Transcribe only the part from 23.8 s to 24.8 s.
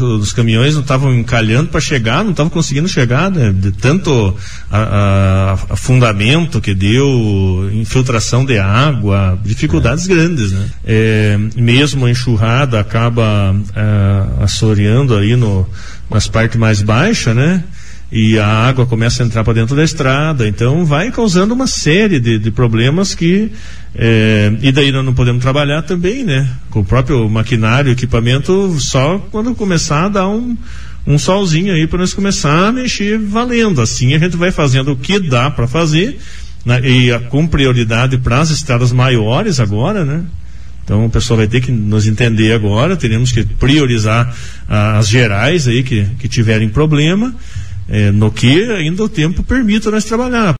é, e